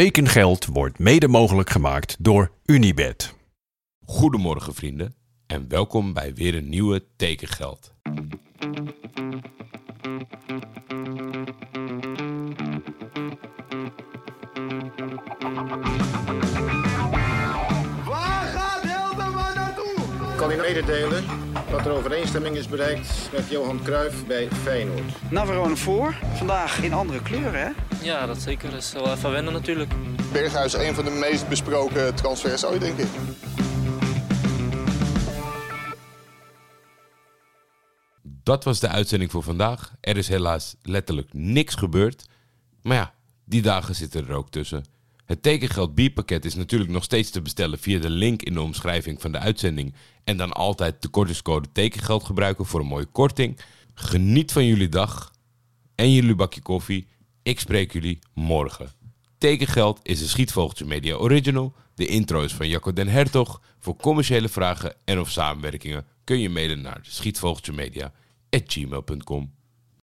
Tekengeld 0.00 0.66
wordt 0.66 0.98
mede 0.98 1.28
mogelijk 1.28 1.70
gemaakt 1.70 2.16
door 2.18 2.50
Unibed. 2.64 3.34
Goedemorgen 4.06 4.74
vrienden 4.74 5.14
en 5.46 5.68
welkom 5.68 6.12
bij 6.12 6.34
weer 6.34 6.54
een 6.54 6.68
nieuwe 6.68 7.04
Tekengeld. 7.16 7.94
Kan 20.48 20.52
u 20.52 20.60
mededelen 20.60 21.24
dat 21.70 21.86
er 21.86 21.92
overeenstemming 21.92 22.56
is 22.56 22.68
bereikt 22.68 23.28
met 23.32 23.48
Johan 23.50 23.82
Cruijff 23.82 24.26
bij 24.26 24.48
Feyenoord. 24.50 25.30
Navarone 25.30 25.76
voor. 25.76 26.14
Vandaag 26.34 26.82
in 26.82 26.92
andere 26.92 27.22
kleuren, 27.22 27.60
hè? 27.60 27.70
Ja, 28.02 28.26
dat 28.26 28.40
zeker. 28.40 28.70
Dat 28.70 28.80
is 28.80 28.92
wel 28.92 29.12
even 29.12 29.30
wennen 29.30 29.52
natuurlijk. 29.52 29.92
Berghuis 30.32 30.72
een 30.72 30.94
van 30.94 31.04
de 31.04 31.10
meest 31.10 31.48
besproken 31.48 32.14
transfers 32.14 32.64
ooit, 32.64 32.80
denk 32.80 32.98
ik. 32.98 33.06
Dat 38.22 38.64
was 38.64 38.80
de 38.80 38.88
uitzending 38.88 39.30
voor 39.30 39.42
vandaag. 39.42 39.92
Er 40.00 40.16
is 40.16 40.28
helaas 40.28 40.76
letterlijk 40.82 41.32
niks 41.32 41.74
gebeurd. 41.74 42.24
Maar 42.82 42.96
ja, 42.96 43.14
die 43.44 43.62
dagen 43.62 43.94
zitten 43.94 44.28
er 44.28 44.34
ook 44.34 44.50
tussen. 44.50 44.84
Het 45.24 45.42
tekengeld 45.42 45.94
bierpakket 45.94 46.44
is 46.44 46.54
natuurlijk 46.54 46.90
nog 46.90 47.04
steeds 47.04 47.30
te 47.30 47.42
bestellen 47.42 47.78
via 47.78 47.98
de 47.98 48.10
link 48.10 48.42
in 48.42 48.54
de 48.54 48.60
omschrijving 48.60 49.20
van 49.20 49.32
de 49.32 49.38
uitzending. 49.38 49.94
En 50.24 50.36
dan 50.36 50.52
altijd 50.52 51.02
de 51.02 51.08
kortingscode 51.08 51.68
tekengeld 51.72 52.24
gebruiken 52.24 52.66
voor 52.66 52.80
een 52.80 52.86
mooie 52.86 53.04
korting. 53.04 53.58
Geniet 53.94 54.52
van 54.52 54.66
jullie 54.66 54.88
dag 54.88 55.32
en 55.94 56.12
jullie 56.12 56.34
bakje 56.34 56.60
koffie. 56.60 57.06
Ik 57.42 57.60
spreek 57.60 57.92
jullie 57.92 58.18
morgen. 58.34 58.90
Tekengeld 59.38 60.00
is 60.02 60.20
een 60.20 60.28
Schietvogeltje 60.28 60.84
Media 60.84 61.14
Original. 61.14 61.74
De 61.94 62.06
intro 62.06 62.42
is 62.42 62.52
van 62.52 62.68
Jacco 62.68 62.92
den 62.92 63.08
Hertog. 63.08 63.62
Voor 63.80 63.96
commerciële 63.96 64.48
vragen 64.48 64.94
en 65.04 65.20
of 65.20 65.30
samenwerkingen 65.30 66.06
kun 66.24 66.38
je 66.38 66.50
mailen 66.50 66.80
naar 66.80 66.98
schietvogeltjemedia.gmail.com. 67.02 69.52